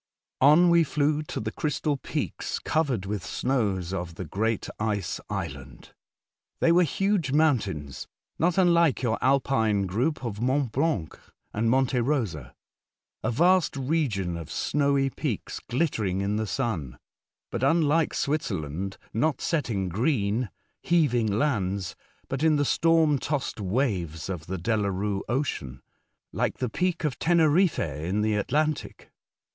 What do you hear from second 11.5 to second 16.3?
and Monte Rosa. A vast region of snowy peaks glittering